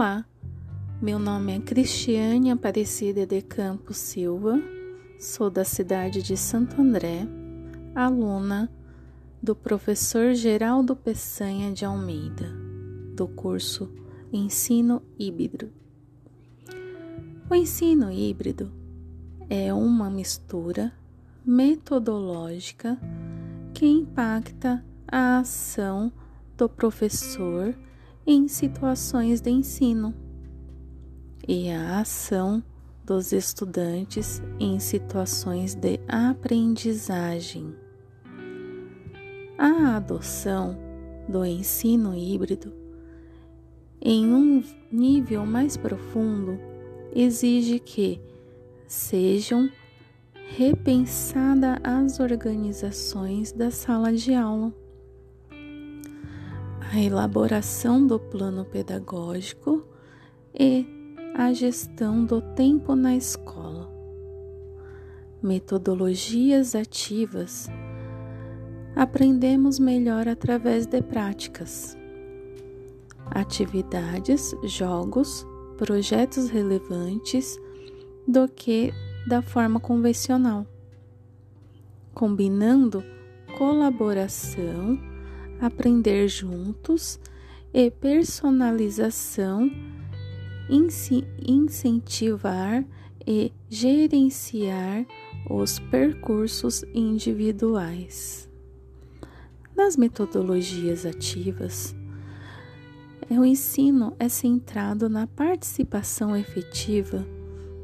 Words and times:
Olá, 0.00 0.24
meu 0.98 1.18
nome 1.18 1.54
é 1.54 1.60
Cristiane 1.60 2.50
Aparecida 2.50 3.26
de 3.26 3.42
Campos 3.42 3.98
Silva, 3.98 4.58
sou 5.18 5.50
da 5.50 5.62
cidade 5.62 6.22
de 6.22 6.38
Santo 6.38 6.80
André, 6.80 7.28
aluna 7.94 8.72
do 9.42 9.54
professor 9.54 10.32
Geraldo 10.32 10.96
Peçanha 10.96 11.70
de 11.70 11.84
Almeida, 11.84 12.50
do 13.14 13.28
curso 13.28 13.92
Ensino 14.32 15.02
Híbrido. 15.18 15.70
O 17.50 17.54
ensino 17.54 18.10
híbrido 18.10 18.72
é 19.50 19.70
uma 19.74 20.08
mistura 20.08 20.94
metodológica 21.44 22.98
que 23.74 23.84
impacta 23.84 24.82
a 25.06 25.40
ação 25.40 26.10
do 26.56 26.70
professor 26.70 27.74
em 28.30 28.46
situações 28.46 29.40
de 29.40 29.50
ensino 29.50 30.14
e 31.48 31.68
a 31.68 31.98
ação 31.98 32.62
dos 33.04 33.32
estudantes 33.32 34.40
em 34.60 34.78
situações 34.78 35.74
de 35.74 35.98
aprendizagem. 36.06 37.74
A 39.58 39.96
adoção 39.96 40.78
do 41.28 41.44
ensino 41.44 42.14
híbrido 42.14 42.72
em 44.00 44.32
um 44.32 44.62
nível 44.92 45.44
mais 45.44 45.76
profundo 45.76 46.56
exige 47.12 47.80
que 47.80 48.20
sejam 48.86 49.68
repensadas 50.56 51.80
as 51.82 52.20
organizações 52.20 53.50
da 53.50 53.72
sala 53.72 54.12
de 54.12 54.32
aula 54.34 54.72
a 56.92 56.98
elaboração 56.98 58.04
do 58.04 58.18
plano 58.18 58.64
pedagógico 58.64 59.86
e 60.52 60.84
a 61.36 61.52
gestão 61.52 62.24
do 62.24 62.42
tempo 62.42 62.96
na 62.96 63.14
escola. 63.14 63.88
Metodologias 65.40 66.74
ativas. 66.74 67.68
Aprendemos 68.96 69.78
melhor 69.78 70.26
através 70.26 70.84
de 70.84 71.00
práticas. 71.00 71.96
Atividades, 73.26 74.52
jogos, 74.64 75.46
projetos 75.78 76.50
relevantes 76.50 77.56
do 78.26 78.48
que 78.48 78.92
da 79.28 79.40
forma 79.40 79.78
convencional, 79.78 80.66
combinando 82.12 83.04
colaboração 83.56 85.09
aprender 85.60 86.26
juntos 86.28 87.20
e 87.72 87.90
personalização, 87.90 89.70
incentivar 91.46 92.84
e 93.26 93.52
gerenciar 93.68 95.06
os 95.48 95.78
percursos 95.78 96.82
individuais. 96.94 98.48
Nas 99.76 99.96
metodologias 99.96 101.06
ativas, 101.06 101.94
o 103.28 103.44
ensino 103.44 104.14
é 104.18 104.28
centrado 104.28 105.08
na 105.08 105.26
participação 105.26 106.36
efetiva 106.36 107.24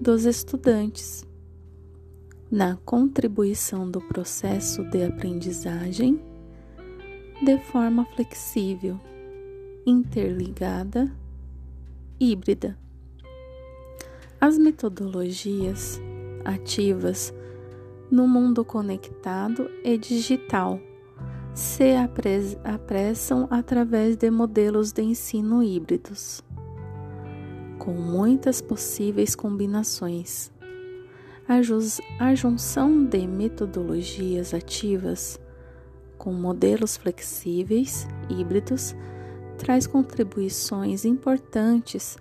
dos 0.00 0.24
estudantes, 0.24 1.26
na 2.50 2.76
contribuição 2.84 3.90
do 3.90 4.00
processo 4.00 4.84
de 4.84 5.04
aprendizagem 5.04 6.20
de 7.42 7.58
forma 7.58 8.04
flexível, 8.04 9.00
interligada, 9.84 11.12
híbrida. 12.20 12.78
As 14.40 14.56
metodologias 14.56 16.00
ativas 16.44 17.34
no 18.08 18.28
mundo 18.28 18.64
conectado 18.64 19.68
e 19.82 19.98
digital 19.98 20.78
se 21.52 21.94
apressam 22.62 23.48
através 23.50 24.16
de 24.16 24.30
modelos 24.30 24.92
de 24.92 25.02
ensino 25.02 25.64
híbridos, 25.64 26.44
com 27.76 27.92
muitas 27.92 28.60
possíveis 28.60 29.34
combinações. 29.34 30.52
A 31.48 32.34
junção 32.36 33.04
de 33.04 33.26
metodologias 33.26 34.54
ativas 34.54 35.40
com 36.22 36.32
modelos 36.32 36.96
flexíveis, 36.96 38.06
híbridos, 38.30 38.94
traz 39.58 39.88
contribuições 39.88 41.04
importantes 41.04 42.16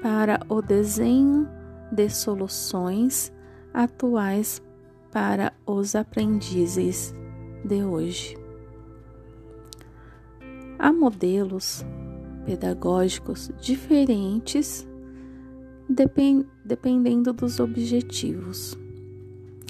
para 0.00 0.40
o 0.48 0.62
desenho 0.62 1.48
de 1.90 2.08
soluções 2.08 3.32
atuais 3.72 4.62
para 5.10 5.52
os 5.66 5.96
aprendizes 5.96 7.12
de 7.64 7.82
hoje. 7.82 8.38
Há 10.78 10.92
modelos 10.92 11.84
pedagógicos 12.46 13.50
diferentes 13.60 14.86
dependendo 16.64 17.32
dos 17.32 17.58
objetivos, 17.58 18.78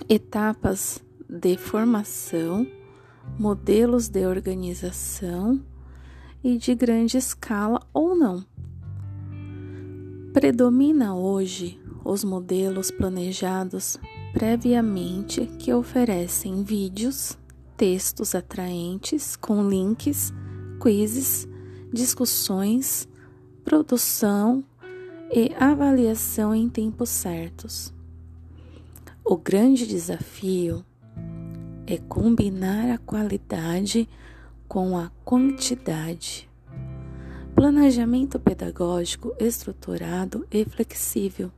etapas 0.06 1.02
de 1.26 1.56
formação 1.56 2.66
modelos 3.38 4.08
de 4.08 4.26
organização 4.26 5.60
e 6.42 6.58
de 6.58 6.74
grande 6.74 7.16
escala 7.16 7.80
ou 7.92 8.14
não. 8.14 8.44
Predomina 10.32 11.14
hoje 11.14 11.80
os 12.04 12.22
modelos 12.22 12.90
planejados 12.90 13.98
previamente 14.32 15.46
que 15.58 15.72
oferecem 15.72 16.62
vídeos, 16.62 17.38
textos 17.76 18.34
atraentes 18.34 19.36
com 19.36 19.68
links, 19.68 20.32
quizzes, 20.82 21.48
discussões, 21.92 23.08
produção 23.64 24.64
e 25.32 25.52
avaliação 25.58 26.54
em 26.54 26.68
tempos 26.68 27.08
certos. 27.08 27.94
O 29.24 29.36
grande 29.36 29.86
desafio 29.86 30.84
é 31.86 31.98
combinar 31.98 32.90
a 32.90 32.98
qualidade 32.98 34.08
com 34.66 34.96
a 34.96 35.10
quantidade. 35.24 36.48
Planejamento 37.54 38.40
pedagógico 38.40 39.34
estruturado 39.38 40.46
e 40.50 40.64
flexível. 40.64 41.52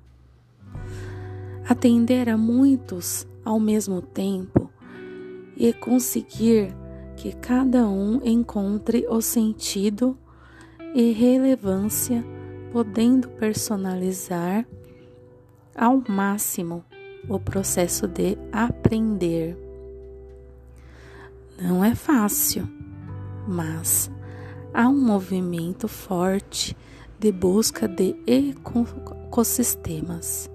Atender 1.68 2.28
a 2.28 2.36
muitos 2.36 3.26
ao 3.44 3.58
mesmo 3.58 4.02
tempo 4.02 4.70
e 5.56 5.72
conseguir 5.72 6.74
que 7.16 7.32
cada 7.32 7.88
um 7.88 8.20
encontre 8.22 9.06
o 9.08 9.20
sentido 9.20 10.18
e 10.94 11.12
relevância, 11.12 12.24
podendo 12.72 13.28
personalizar 13.30 14.66
ao 15.74 16.02
máximo 16.08 16.84
o 17.28 17.38
processo 17.38 18.06
de 18.06 18.36
aprender. 18.52 19.65
Não 21.60 21.84
é 21.84 21.94
fácil, 21.94 22.68
mas 23.48 24.10
há 24.74 24.88
um 24.88 25.00
movimento 25.00 25.88
forte 25.88 26.76
de 27.18 27.32
busca 27.32 27.88
de 27.88 28.14
ecossistemas 28.26 30.50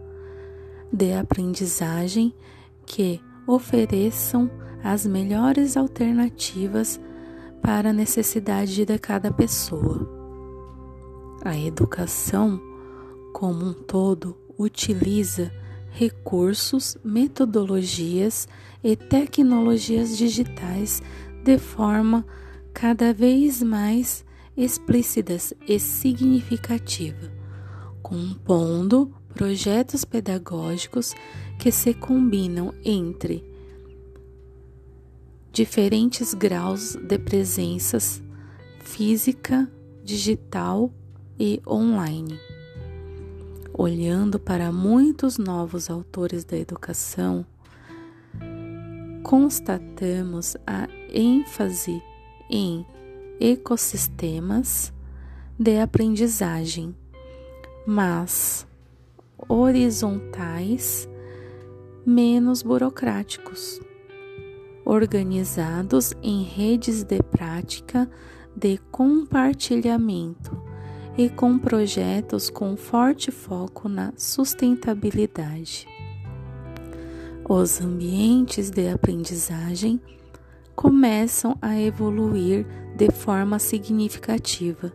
de 0.93 1.13
aprendizagem 1.13 2.33
que 2.85 3.21
ofereçam 3.47 4.51
as 4.83 5.05
melhores 5.05 5.77
alternativas 5.77 6.99
para 7.61 7.91
a 7.91 7.93
necessidade 7.93 8.85
de 8.85 8.99
cada 8.99 9.31
pessoa. 9.31 10.09
A 11.43 11.57
educação, 11.57 12.61
como 13.33 13.65
um 13.65 13.73
todo, 13.73 14.37
utiliza 14.57 15.51
recursos, 15.91 16.97
metodologias 17.03 18.47
e 18.83 18.95
tecnologias 18.95 20.17
digitais 20.17 21.01
de 21.43 21.57
forma 21.57 22.25
cada 22.73 23.13
vez 23.13 23.61
mais 23.61 24.25
explícitas 24.55 25.53
e 25.67 25.79
significativa, 25.79 27.31
compondo 28.01 29.13
projetos 29.33 30.03
pedagógicos 30.05 31.13
que 31.59 31.71
se 31.71 31.93
combinam 31.93 32.73
entre 32.83 33.43
diferentes 35.51 36.33
graus 36.33 36.95
de 36.95 37.19
presenças 37.19 38.23
física, 38.79 39.71
digital 40.03 40.91
e 41.39 41.61
online 41.67 42.50
olhando 43.73 44.39
para 44.39 44.71
muitos 44.71 45.37
novos 45.37 45.89
autores 45.89 46.43
da 46.43 46.57
educação, 46.57 47.45
constatamos 49.23 50.57
a 50.65 50.87
ênfase 51.13 52.01
em 52.49 52.85
ecossistemas 53.39 54.93
de 55.57 55.79
aprendizagem 55.79 56.95
mas 57.85 58.67
horizontais, 59.47 61.09
menos 62.05 62.61
burocráticos, 62.61 63.79
organizados 64.85 66.13
em 66.21 66.43
redes 66.43 67.03
de 67.03 67.21
prática 67.21 68.09
de 68.55 68.77
compartilhamento 68.91 70.70
e 71.17 71.29
com 71.29 71.57
projetos 71.57 72.49
com 72.49 72.75
forte 72.75 73.31
foco 73.31 73.89
na 73.89 74.13
sustentabilidade. 74.15 75.87
Os 77.47 77.81
ambientes 77.81 78.69
de 78.69 78.89
aprendizagem 78.89 79.99
começam 80.75 81.57
a 81.61 81.79
evoluir 81.79 82.65
de 82.95 83.11
forma 83.11 83.59
significativa, 83.59 84.93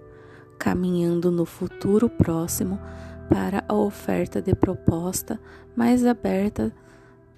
caminhando 0.58 1.30
no 1.30 1.44
futuro 1.44 2.08
próximo 2.08 2.78
para 3.28 3.64
a 3.68 3.74
oferta 3.74 4.40
de 4.40 4.54
proposta 4.54 5.38
mais 5.76 6.06
aberta 6.06 6.72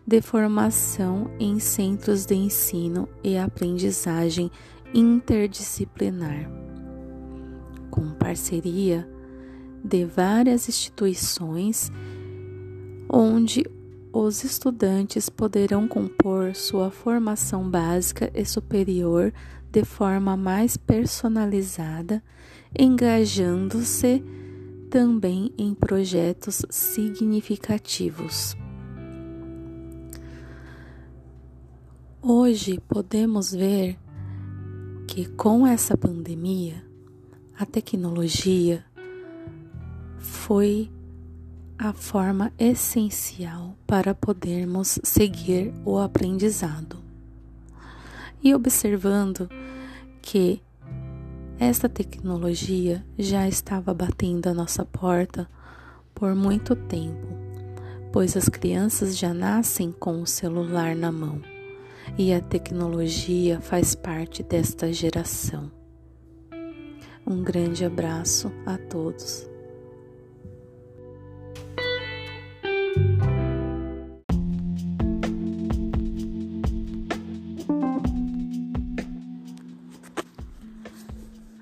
de 0.06 0.22
formação 0.22 1.30
em 1.38 1.58
centros 1.58 2.24
de 2.24 2.34
ensino 2.34 3.08
e 3.22 3.36
aprendizagem 3.36 4.50
interdisciplinar, 4.94 6.50
com 7.90 8.10
parceria 8.10 9.08
de 9.82 10.04
várias 10.04 10.68
instituições 10.68 11.90
onde 13.10 13.64
os 14.12 14.42
estudantes 14.44 15.28
poderão 15.28 15.86
compor 15.86 16.54
sua 16.54 16.90
formação 16.90 17.68
básica 17.68 18.30
e 18.34 18.44
superior 18.44 19.32
de 19.70 19.84
forma 19.84 20.36
mais 20.36 20.76
personalizada, 20.76 22.22
engajando-se 22.78 24.24
também 24.90 25.52
em 25.58 25.74
projetos 25.74 26.64
significativos. 26.70 28.56
Hoje 32.22 32.80
podemos 32.88 33.52
ver 33.52 33.98
que 35.06 35.26
com 35.26 35.66
essa 35.66 35.96
pandemia, 35.96 36.87
a 37.58 37.66
tecnologia 37.66 38.84
foi 40.16 40.88
a 41.76 41.92
forma 41.92 42.52
essencial 42.56 43.76
para 43.84 44.14
podermos 44.14 45.00
seguir 45.02 45.74
o 45.84 45.98
aprendizado. 45.98 46.98
E 48.40 48.54
observando 48.54 49.50
que 50.22 50.62
esta 51.58 51.88
tecnologia 51.88 53.04
já 53.18 53.48
estava 53.48 53.92
batendo 53.92 54.46
a 54.46 54.54
nossa 54.54 54.84
porta 54.84 55.50
por 56.14 56.36
muito 56.36 56.76
tempo, 56.76 57.26
pois 58.12 58.36
as 58.36 58.48
crianças 58.48 59.18
já 59.18 59.34
nascem 59.34 59.90
com 59.90 60.22
o 60.22 60.26
celular 60.28 60.94
na 60.94 61.10
mão 61.10 61.42
e 62.16 62.32
a 62.32 62.40
tecnologia 62.40 63.60
faz 63.60 63.96
parte 63.96 64.44
desta 64.44 64.92
geração. 64.92 65.77
Um 67.30 67.42
grande 67.42 67.84
abraço 67.84 68.50
a 68.64 68.78
todos. 68.78 69.46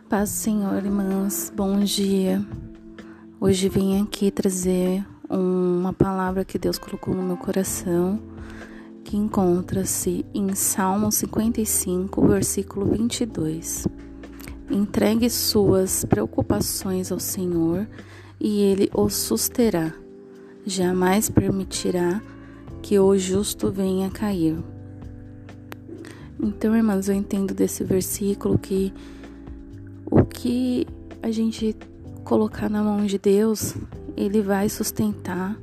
Paz 0.09 0.31
Senhor, 0.31 0.77
irmãs, 0.77 1.53
bom 1.53 1.81
dia. 1.81 2.41
Hoje 3.41 3.69
vim 3.69 4.01
aqui 4.01 4.31
trazer 4.31 5.05
uma 5.29 5.93
palavra 5.93 6.45
que 6.45 6.61
Deus 6.61 6.79
colocou 6.79 7.13
no 7.13 7.25
meu 7.25 7.37
coração, 7.37 8.23
que 9.03 9.17
encontra-se 9.17 10.25
em 10.33 10.55
Salmo 10.55 11.11
55, 11.11 12.25
versículo 12.25 12.87
22. 12.87 14.06
Entregue 14.71 15.31
suas 15.31 16.05
preocupações 16.05 17.13
ao 17.13 17.21
Senhor 17.21 17.87
e 18.41 18.63
Ele 18.63 18.91
os 18.95 19.15
susterá. 19.15 19.93
Jamais 20.65 21.31
permitirá 21.31 22.21
que 22.83 22.99
o 22.99 23.17
justo 23.17 23.71
venha 23.71 24.11
cair. 24.11 24.57
Então, 26.43 26.77
irmãs, 26.77 27.09
eu 27.09 27.15
entendo 27.15 27.55
desse 27.55 27.85
versículo 27.85 28.59
que 28.59 28.93
o 30.11 30.25
que 30.25 30.87
a 31.23 31.31
gente 31.31 31.77
colocar 32.25 32.69
na 32.69 32.83
mão 32.83 33.07
de 33.07 33.19
Deus, 33.19 33.75
Ele 34.17 34.43
vai 34.43 34.69
sustentar 34.69 35.57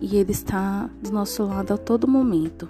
e 0.00 0.16
Ele 0.16 0.32
está 0.32 0.90
do 1.02 1.12
nosso 1.12 1.44
lado 1.44 1.72
a 1.72 1.78
todo 1.78 2.08
momento. 2.08 2.68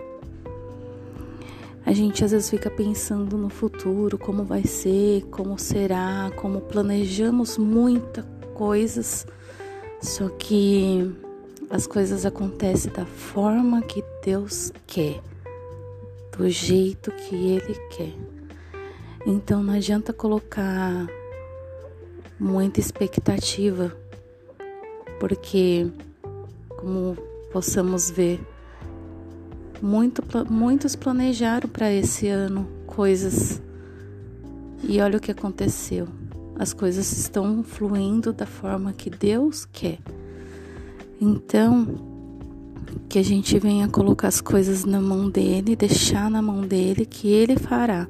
A 1.85 1.93
gente 1.93 2.25
às 2.25 2.31
vezes 2.31 2.51
fica 2.51 2.71
pensando 2.71 3.37
no 3.37 3.49
futuro, 3.49 4.19
como 4.19 4.45
vai 4.45 4.65
ser, 4.65 5.23
como 5.31 5.59
será, 5.59 6.31
como 6.37 6.61
planejamos 6.61 7.57
muitas 7.57 8.25
coisas, 8.55 9.27
só 10.01 10.29
que 10.29 11.11
as 11.71 11.87
coisas 11.87 12.27
acontecem 12.27 12.93
da 12.93 13.07
forma 13.07 13.81
que 13.83 14.05
Deus 14.23 14.73
quer, 14.87 15.21
do 16.37 16.49
jeito 16.49 17.11
que 17.13 17.35
Ele 17.35 17.75
quer. 17.91 18.15
Então 19.27 19.63
não 19.63 19.75
adianta 19.75 20.13
colocar 20.13 21.07
muita 22.39 22.81
expectativa, 22.81 23.97
porque 25.19 25.91
como 26.69 27.17
possamos 27.53 28.11
ver, 28.11 28.41
muito, 29.83 30.23
muitos 30.51 30.95
planejaram 30.95 31.69
para 31.69 31.93
esse 31.93 32.29
ano 32.29 32.67
coisas 32.87 33.61
e 34.83 35.01
olha 35.01 35.19
o 35.19 35.21
que 35.21 35.31
aconteceu. 35.31 36.09
As 36.59 36.73
coisas 36.73 37.11
estão 37.13 37.63
fluindo 37.63 38.33
da 38.33 38.47
forma 38.47 38.93
que 38.93 39.09
Deus 39.09 39.65
quer. 39.65 39.99
Então, 41.21 41.87
que 43.09 43.19
a 43.19 43.23
gente 43.23 43.59
venha 43.59 43.89
colocar 43.89 44.29
as 44.29 44.41
coisas 44.41 44.85
na 44.85 45.01
mão 45.01 45.31
dele, 45.31 45.77
deixar 45.77 46.31
na 46.31 46.43
mão 46.43 46.61
dele 46.63 47.07
que 47.07 47.29
ele 47.29 47.57
fará 47.57 48.09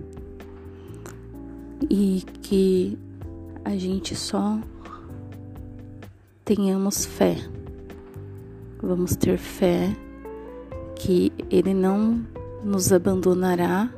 e 1.88 2.24
que 2.42 2.98
a 3.64 3.76
gente 3.76 4.14
só 4.14 4.58
tenhamos 6.44 7.04
fé. 7.04 7.36
Vamos 8.82 9.14
ter 9.14 9.38
fé 9.38 9.94
que 11.00 11.32
Ele 11.50 11.72
não 11.72 12.24
nos 12.62 12.92
abandonará 12.92 13.90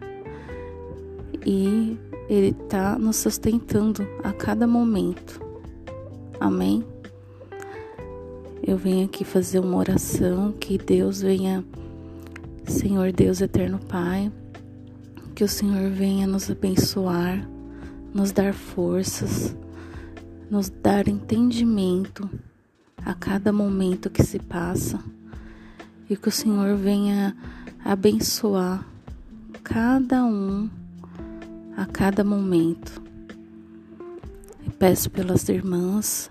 e 1.44 1.98
Ele 2.28 2.56
está 2.62 2.96
nos 2.96 3.16
sustentando 3.16 4.06
a 4.22 4.32
cada 4.32 4.66
momento. 4.66 5.40
Amém? 6.38 6.84
Eu 8.64 8.76
venho 8.76 9.06
aqui 9.06 9.24
fazer 9.24 9.58
uma 9.58 9.76
oração 9.76 10.52
que 10.52 10.78
Deus 10.78 11.20
venha, 11.20 11.64
Senhor 12.64 13.10
Deus 13.12 13.40
Eterno 13.40 13.80
Pai, 13.80 14.30
que 15.34 15.42
o 15.42 15.48
Senhor 15.48 15.90
venha 15.90 16.26
nos 16.26 16.48
abençoar 16.50 17.48
nos 18.14 18.30
dar 18.30 18.52
forças, 18.52 19.56
nos 20.50 20.68
dar 20.68 21.08
entendimento 21.08 22.28
a 22.98 23.14
cada 23.14 23.50
momento 23.52 24.10
que 24.10 24.22
se 24.22 24.38
passa 24.38 25.02
e 26.08 26.16
que 26.16 26.28
o 26.28 26.32
Senhor 26.32 26.76
venha 26.76 27.36
abençoar 27.84 28.86
cada 29.62 30.24
um 30.24 30.68
a 31.76 31.86
cada 31.86 32.22
momento. 32.24 33.02
E 34.64 34.70
peço 34.70 35.10
pelas 35.10 35.48
irmãs, 35.48 36.30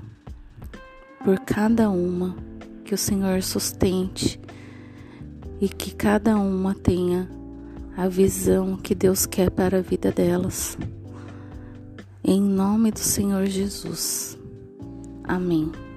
por 1.24 1.40
cada 1.40 1.90
uma, 1.90 2.36
que 2.84 2.94
o 2.94 2.98
Senhor 2.98 3.42
sustente 3.42 4.40
e 5.60 5.70
que 5.70 5.94
cada 5.94 6.38
uma 6.38 6.74
tenha 6.74 7.30
a 7.96 8.08
visão 8.08 8.78
que 8.78 8.96
Deus 8.96 9.26
quer 9.26 9.52
para 9.52 9.78
a 9.78 9.82
vida 9.82 10.12
delas. 10.12 10.78
Em 12.24 12.42
nome 12.42 12.92
do 12.92 13.00
Senhor 13.00 13.46
Jesus. 13.46 14.38
Amém. 15.24 15.91